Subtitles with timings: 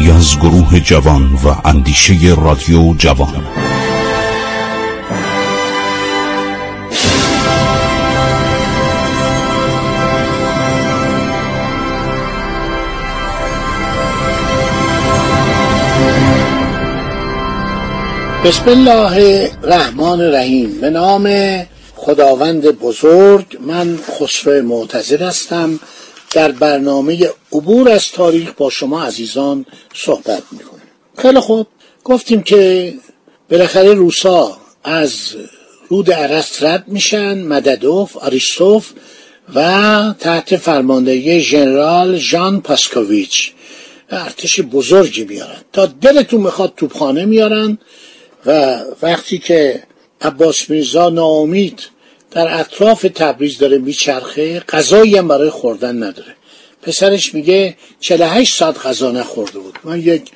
[0.00, 3.44] کاری از گروه جوان و اندیشه رادیو جوان.
[18.44, 20.80] بسم الله الرحمن الرحیم.
[20.80, 21.28] به نام
[21.96, 25.80] خداوند بزرگ من خسرو معتظر هستم.
[26.30, 30.80] در برنامه عبور از تاریخ با شما عزیزان صحبت می‌کنم
[31.18, 31.66] خیلی خوب.
[32.04, 32.94] گفتیم که
[33.50, 35.12] بالاخره روسا از
[35.88, 38.90] رود عرست رد میشن مددوف آریستوف
[39.54, 43.52] و تحت فرماندهی ژنرال ژان پاسکوویچ.
[44.10, 45.60] ارتش بزرگی میارن.
[45.72, 47.78] تا دلتون می‌خواد توپخانه میارن
[48.46, 49.82] و وقتی که
[50.20, 51.80] عباس میرزا ناامید
[52.30, 56.36] در اطراف تبریز داره میچرخه غذایی هم برای خوردن نداره.
[56.82, 59.78] پسرش میگه 48 ساعت غذا نخورده بود.
[59.84, 60.30] من یک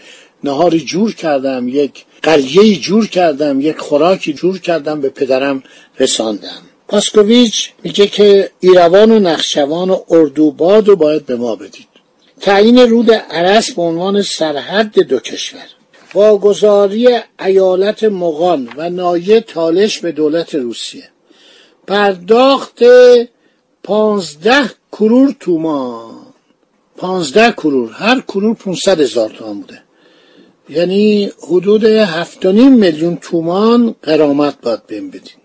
[0.45, 5.63] نهاری جور کردم یک قلیه جور کردم یک خوراکی جور کردم به پدرم
[6.01, 6.63] رساندم.
[6.89, 11.89] پاسکوویچ میگه که ایروان و نخشوان و اردوباد رو باید به ما بدید.
[12.41, 15.67] تعیین رود عرس به عنوان سرحد دو کشور.
[16.15, 17.09] واگذاری
[17.45, 21.14] ایالت مغان و نایه تالش به دولت روسیه.
[21.87, 22.79] پرداخت
[23.83, 26.15] پانزده کرور تومان.
[26.97, 27.91] پانزده کرور.
[27.93, 29.83] هر کرور پونصد هزار تومان بوده.
[30.69, 35.41] یعنی حدود هفت میلیون تومان قرامت باید بهم بدین.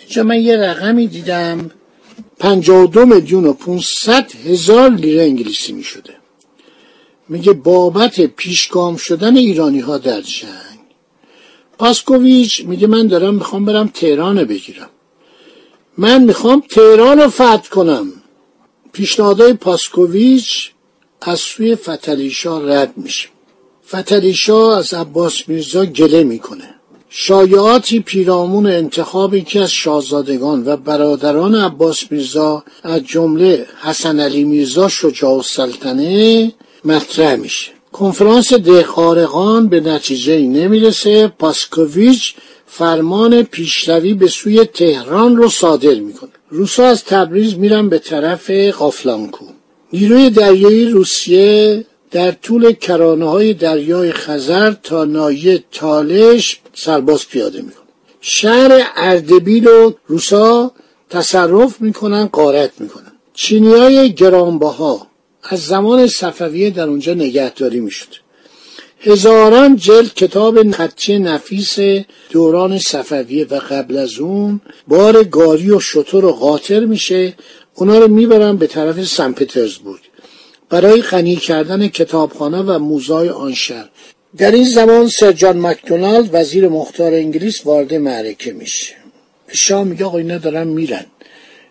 [0.00, 1.70] اینجا من یه رقمی دیدم.
[2.38, 6.14] پنجاه و دو میلیون و پونصد هزار لیره انگلیسی می شده
[7.28, 10.78] میگه بابت پیشگام شدن ایرانی ها در جنگ.
[11.78, 14.90] پاسکوویچ میگه من دارم می‌خوام برم تهران بگیرم.
[15.98, 18.12] من می‌خوام تهران رو فتح کنم.
[18.92, 20.70] پیشنهادهای پاسکوویچ
[21.20, 23.28] از سوی فتلیشا رد میشه.
[23.88, 26.74] فتلیشا از عباس میرزا گله می‌کنه.
[27.08, 34.88] شایعاتی پیرامون انتخاب یکی از شاهزادگان و برادران عباس میرزا از جمله حسن علی میرزا
[34.88, 36.52] شجاع السلطنه
[36.84, 37.70] مطرح میشه.
[37.92, 41.28] کنفرانس دهخارقان به نتیجه نمی‌رسه.
[41.28, 42.34] پاسکوویچ
[42.74, 46.30] فرمان پیشروی به سوی تهران رو صادر می‌کنه.
[46.50, 49.44] روسا از تبریز میرن به طرف قافلانکو.
[49.92, 57.84] نیروی دریایی روسیه در طول کرانه های دریای خزر تا نایه تالش سرباز پیاده می‌کنه.
[58.20, 60.72] شهر اردبیل رو روسا
[61.10, 63.12] تصرف می‌کنن قارت می‌کنن.
[63.34, 65.06] چینی های گرانبها
[65.42, 68.21] از زمان صفویه در اونجا نگهداری می‌شد.
[69.04, 71.76] هزاران جلد کتاب خطی نفیس
[72.30, 77.34] دوران صفویه و قبل از اون بار گاری و شطور و قاطر میشه.
[77.74, 80.00] اونا رو می‌برن به طرف سن پترزبورگ.
[80.70, 83.88] برای غنی کردن کتابخانه و موزای آن شهر.
[84.36, 88.94] در این زمان سر جان مکدونالد وزیر مختار انگلیس وارد معرکه میشه.
[89.52, 91.06] شاه میگه آقا اینا دارن میرن.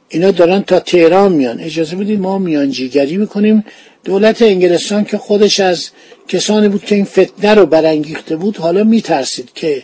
[0.09, 1.59] اینا دارن تا تهران میان.
[1.59, 3.63] اجازه بدید ما میانجیگری می‌کنیم.
[4.03, 5.89] دولت انگلستان که خودش از
[6.27, 9.83] کسانی بود که این فتنه رو برانگیخته بود حالا میترسید که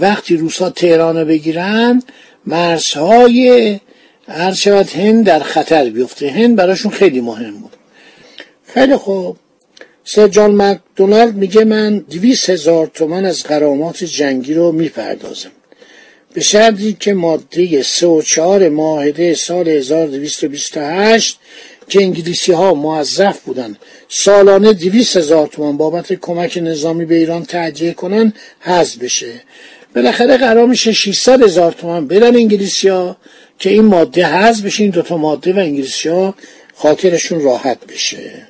[0.00, 2.02] وقتی روسا تهران رو بگیرن
[2.46, 3.80] مرزهای
[4.28, 6.30] هر شود هند در خطر بیفته.
[6.30, 7.76] هند براشون خیلی مهم بود.
[8.66, 9.36] خیلی خوب.
[10.04, 15.50] سر جان مکدونالد میگه من دویست هزار تومن از قرامات جنگی رو می‌پردازم.
[16.34, 21.38] به شرطی که ماده سه و چهار ماهده سال 1228
[21.92, 23.76] که انگلیسی ها معذف بودن
[24.08, 29.32] سالانه دویست هزار تومان بابت کمک نظامی به ایران تهجیه کنن حذف بشه.
[29.94, 33.16] بالاخره قرار میشه 600 هزار تومان بدن انگلیسی ها
[33.58, 36.34] که این ماده حذف بشه این دوتا ماده و انگلیسی ها
[36.74, 38.48] خاطرشون راحت بشه.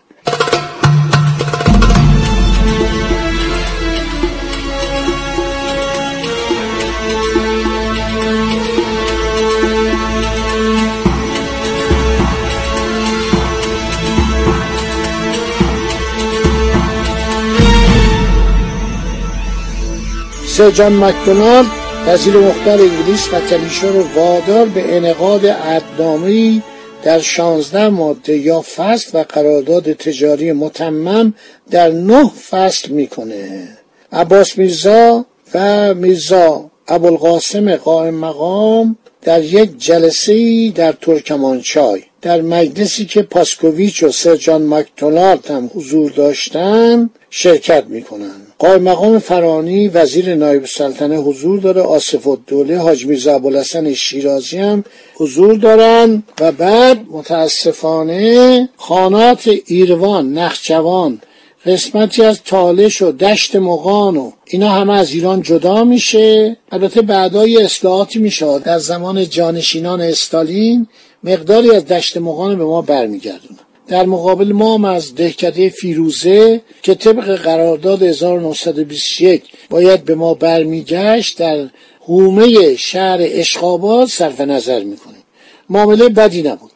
[20.57, 21.67] سر جان مکدونالد
[22.07, 26.63] وزیر مختار انگلیس و تلیشو رو وادار به انعقاد عدنامه‌ای
[27.03, 31.35] در شانزده ماده یا فصل و قرارداد تجاری متمم
[31.71, 33.69] در نه فصل می‌کنه.
[34.13, 42.03] عباس میرزا و میرزا ابوالقاسم قائم مقام در یک جلسه در ترکمانچای.
[42.23, 48.42] در مجلسی که پاسکوویچ و سرجان مکدونالد هم حضور داشتن شرکت می‌کنن.
[48.63, 54.85] قای مقام فرانی وزیر نایب سلطنه حضور داره آصف الدوله حاج میرزا ابوالحسن شیرازی هم
[55.15, 56.23] حضور دارن.
[56.41, 61.21] و بعد متاسفانه خانات ایروان نخجوان
[61.67, 66.57] قسمتی از تالش و دشت مغان و اینا همه از ایران جدا میشه.
[66.73, 68.59] البته بعدای اصلاحاتی میشه.
[68.59, 70.87] در زمان جانشینان استالین
[71.25, 73.61] مقداری از دشت مغان به ما برمیگردونه.
[73.93, 81.39] در مقابل ما هم از دهکده فیروزه که طبق قرارداد 1921 باید به ما برمیگشت
[81.39, 81.69] در
[82.01, 85.23] حومه شهر اشقاباد صرف نظر می‌کنیم.
[85.71, 86.73] معامله بدی نبود.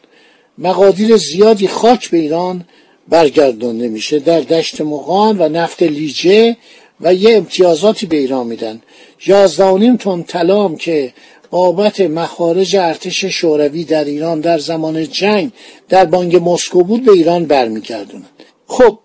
[0.57, 2.65] مقادیر زیادی خاک به ایران
[3.09, 6.55] برگردانده میشه در دشت مغان و نفت لیجه
[7.01, 8.81] و یه امتیازاتی به ایران میدن.
[9.25, 11.13] یازدانیم تن طلام که
[11.49, 15.51] بابت مخارج ارتش شوروی در ایران در زمان جنگ
[15.89, 18.25] در بانک مسکو بود به ایران برمیگردونن
[18.67, 18.99] خب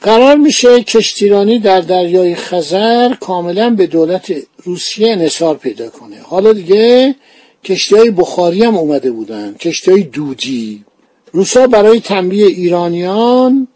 [0.00, 4.32] قرار میشه کشتیرانی در دریای خزر کاملا به دولت
[4.64, 6.16] روسیه انصار پیدا کنه.
[6.22, 7.14] حالا دیگه
[7.64, 9.54] کشتی های بخاری هم اومده بودن.
[9.54, 10.84] کشتی های دودی.
[11.32, 13.68] روسا برای تنبیه ایرانیان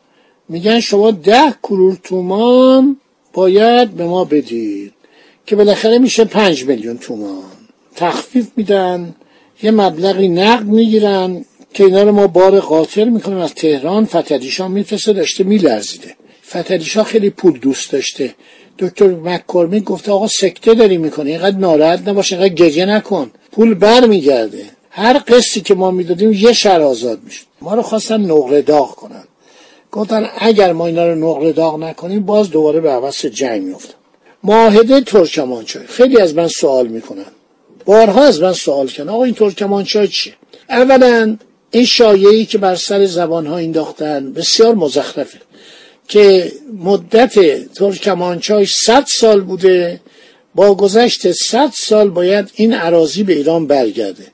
[0.48, 2.96] میگن شما ده کرور تومان
[3.32, 4.92] باید به ما بدید
[5.46, 7.51] که بالاخره میشه پنج میلیون تومان.
[7.96, 9.14] تخفیف میدن
[9.62, 11.44] یه مبلغی نقد می‌گیرن
[11.74, 16.14] که اینا رو ما بار قاطر می‌کنیم از تهران فتدیشا میفرسته داشته میلرزیده.
[16.46, 18.34] فتدیشا خیلی پول دوست داشته.
[18.78, 23.30] دکتر مکرمی گفته آقا سکته داری می‌کنه اینقدر ناراحت نباشه اینقدر گریه نکن.
[23.52, 27.44] پول بر میگرده هر قصی که ما می‌دادیم یه شهر آزاد می‌شد.
[27.60, 29.24] ما رو خواستن نقره داغ کنن.
[29.92, 33.94] گفتن اگر ما اینا رو نقره داغ نکنیم باز دوباره به عوض جنگ میفتن
[34.44, 35.86] معاهده ترکمانچای.
[35.86, 37.26] خیلی از من سوال می‌کنن.
[37.84, 39.08] بارها از من سوال کردن.
[39.08, 40.34] آقا این ترکمانچای چیه؟
[40.68, 41.36] اولا
[41.70, 45.38] این شایعی که بر سر زبان ها انداختن بسیار مزخرفه
[46.08, 47.34] که مدت
[47.74, 50.00] ترکمانچای 100 سال بوده
[50.54, 54.26] با گذشت 100 سال باید این عراضی به ایران برگرده.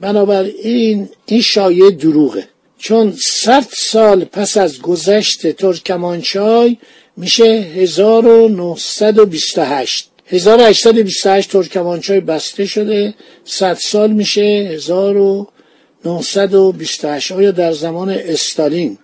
[0.00, 2.48] بنابراین این شایعه دروغه.
[2.78, 6.76] چون 100 سال پس از گذشت ترکمانچای
[7.16, 13.14] میشه 1928 1828 ترکمانچای بسته شده.
[13.44, 14.40] 100 سال میشه.
[14.40, 18.98] 1928 آیا در زمان استالین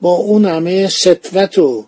[0.00, 1.84] با اون همه ستوت و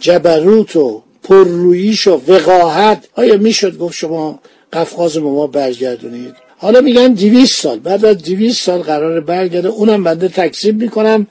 [0.00, 4.40] جبروت و پررویش و وقاحت آیا می‌شد گفت شما
[4.72, 7.78] قفقاز به ما برگردونید؟ حالا میگن دیویس سال.
[7.78, 9.68] بعد از دیویس سال قرار برگرده.
[9.68, 11.26] اونم بنده تکذیب می‌کنم.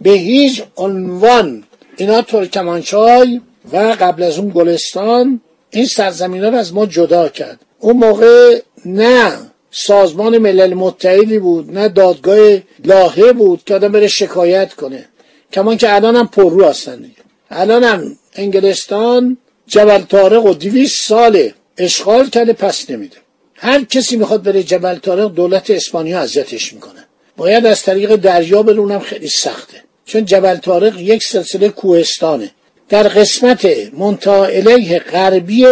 [0.00, 1.64] به هیچ عنوان
[1.96, 3.40] اینا ترکمانچای
[3.72, 7.60] و قبل از اون گلستان این سرزمین ها رو از ما جدا کرد.
[7.78, 9.32] اون موقع نه
[9.70, 15.04] سازمان ملل متحدی بود نه دادگاه لاهه بود که آدم بره شکایت کنه.
[15.52, 17.10] کمان که الان هم پررو هستن
[17.50, 19.36] الان هم انگلستان
[19.66, 23.16] جبل تارق و دیویس سال اشغال کرده پس نمیده.
[23.54, 27.04] هر کسی می‌خواد بره جبل تارق دولت اسپانیا اذیتش می‌کنه.
[27.36, 29.82] باید از طریق دریا برونم خیلی سخته.
[30.04, 32.50] چون جبل تارق یک سلسله کوهستانه.
[32.88, 35.66] در قسمت منتا الیه غربی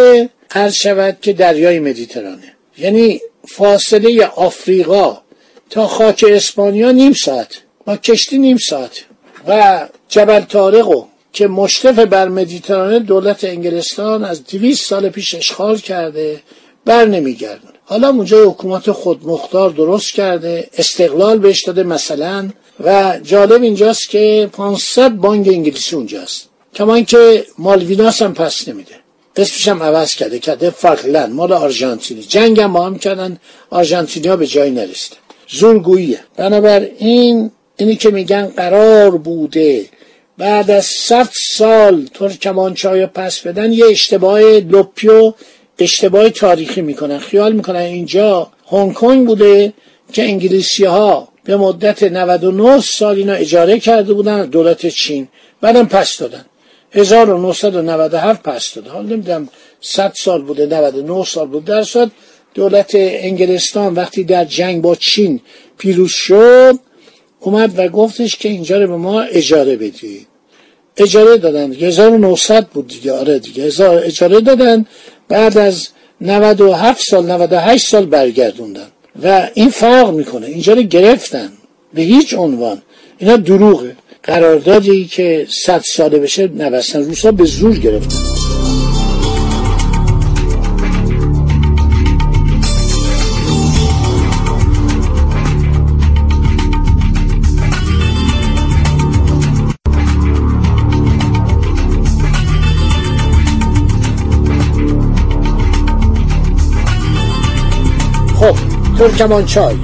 [0.51, 2.53] عرض شود که دریای مدیترانه.
[2.77, 5.17] یعنی فاصله آفریقا
[5.69, 9.03] تا خاک اسپانیا نیم ساعت با کشتی نیم ساعت.
[9.47, 11.03] و جبل تارقو
[11.33, 16.41] که مشرف بر مدیترانه دولت انگلستان از دویست سال پیش اشغال کرده
[16.85, 22.49] بر نمیگردن حالا اونجا حکومت خودمختار درست کرده استقلال بهش داده مثلا.
[22.79, 26.46] و جالب اینجاست که 500 بانک انگلیسی اونجاست.
[26.77, 28.95] کما اینکه مالویناس هم پس نمیده.
[29.35, 32.21] اسمش هم عوض کرده کرده فاکلند مال آرژانتینی.
[32.21, 33.37] جنگ هم با هم کردن.
[33.69, 35.15] آرژانتینیا به جایی نرسیده
[35.49, 36.19] زورگوییه.
[36.37, 39.85] بنابراین اینی که میگن قرار بوده.
[40.37, 45.33] بعد از صد سال ترکمانچای پس بدن یه اشتباه لپیو
[45.79, 47.19] اشتباه تاریخی می‌کنن.
[47.19, 49.73] خیال می‌کنن اینجا هنگ کنگ بوده
[50.13, 55.27] که انگلیسی ها به مدت 99 سال اینا اجاره کرده بودن دولت چین.
[55.61, 56.45] بعدم پس دادن.
[56.91, 58.87] 1997 پس داد.
[58.87, 59.49] حالا نمی‌دونم
[59.81, 62.09] 100 سال بوده 99 سال بود در صورت
[62.53, 65.39] دولت انگلستان وقتی در جنگ با چین
[65.77, 66.79] پیروز شد
[67.39, 70.27] اومد و گفتش که اینجا رو به ما اجاره بدید.
[70.97, 71.73] اجاره دادن.
[71.73, 73.13] 1900 بود دیگه.
[73.13, 73.63] آره دیگه.
[73.83, 74.85] اجاره دادن.
[75.27, 75.87] بعد از
[76.21, 78.87] 97 سال 98 سال برگردوندن.
[79.23, 80.47] و این فرق می‌کنه.
[80.47, 81.51] اینجا رو گرفتن.
[81.93, 82.81] به هیچ عنوان.
[83.17, 83.95] اینا دروغه.
[84.27, 87.03] قراردادی که صد ساله بشه نبستن.
[87.03, 88.27] روسا به زور گرفتن
[108.39, 108.55] خب
[108.97, 109.75] ترکمان چای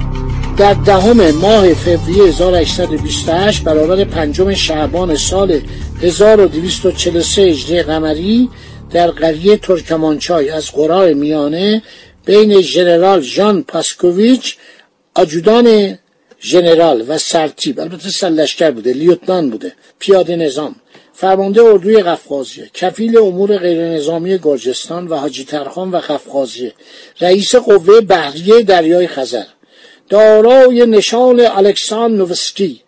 [0.56, 5.60] در دهم ماه فوریه 1828 برابر پنجم شعبان سال
[6.02, 8.48] 1243 هجری قمری
[8.90, 11.82] در قریه ترکمانچای از قرار میانه
[12.26, 14.56] بین ژنرال ژان پاسکوویچ
[15.14, 15.98] آجودان
[16.42, 20.74] ژنرال و سرتیب البته سلشکر بوده لیوتنان بوده پیاده نظام
[21.12, 26.72] فرمانده اردوی قفقازیه کفیل امور غیر نظامی گرجستان و حاجی ترخان و قفقازیه
[27.20, 29.44] رئیس قوه بحریه دریای خزر.
[30.08, 32.80] دارای نشان الکسان نوسکی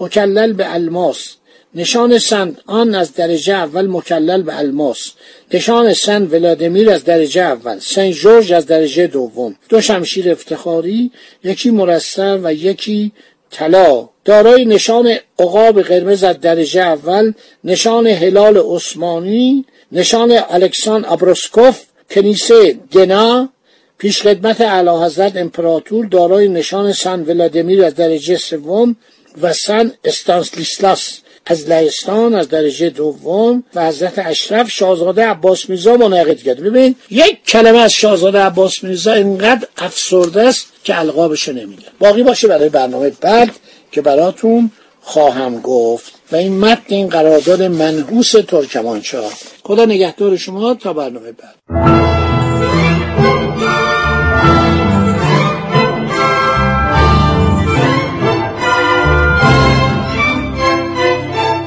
[0.00, 1.36] مکلل به الماس.
[1.74, 5.12] نشان سنت آن از درجه اول مکلل به الماس.
[5.54, 7.78] نشان سن ولادیمیر از درجه اول.
[7.78, 9.56] سن جورج از درجه دوم.
[9.68, 11.10] دو شمشیر افتخاری
[11.44, 13.12] یکی مرصع و یکی
[13.50, 14.08] طلا.
[14.24, 17.32] دارای نشان عقاب قرمز از درجه اول
[17.64, 23.48] نشان هلال عثمانی نشان الکسان ابروسکوف کنیسه دنا
[24.04, 28.96] پیش خدمت اعلی حضرت امپراتور دارای نشان سن ولادیمیر از درجه سوم
[29.42, 36.38] و سن استانسلیسلاس از لهستان از درجه دوم و حضرت اشرف شاهزاده عباس میرزا منعقد
[36.38, 36.60] کرد.
[36.60, 41.86] ببین یک کلمه از شاهزاده عباس میرزا اینقدر افسرده است که القابشو نمیگه.
[41.98, 43.50] باقی باشه برای برنامه بعد
[43.92, 44.70] که براتون
[45.00, 46.12] خواهم گفت.
[46.32, 49.24] و این متن این قرارداد منحوس ترکمانچا
[49.62, 52.13] خدا نگهدار شما تا برنامه بعد.